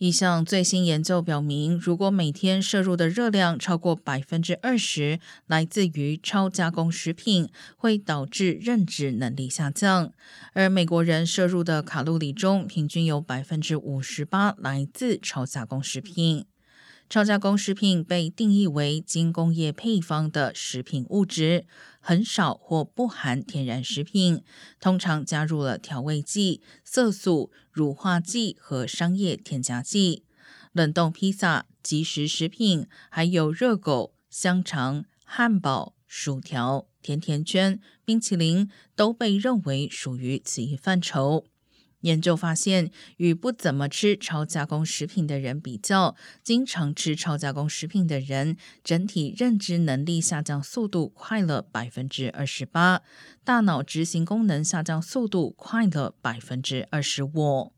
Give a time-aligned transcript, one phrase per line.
[0.00, 10.10] 一项最新研究表明，如果每天摄入的热量超过百分之二十来自于超加工食品，会导致认知能力下降。
[10.54, 16.46] 而美国人摄入的卡路里中，平均有百分之五十八来自超加工食品。
[17.10, 21.66] 超加工食品被定义为精工业配方的食品物质，
[21.98, 24.44] 很少或不含天然食品，
[24.78, 30.22] 通常加入了调味剂、色素、乳化剂和商业添加剂。
[30.70, 41.44] 冷冻披萨、即食食品，还有热狗、香肠、汉堡、薯条、甜甜圈、冰淇淋，都被认为属于此一范畴。
[42.00, 53.02] 研究发现，与不怎么吃超加工食品的人比较，经常吃超加工食品的人，整体认知能力下降速度快了百分之二十八，
[53.44, 57.72] 大脑执行功能下降速度快了百分之二十五。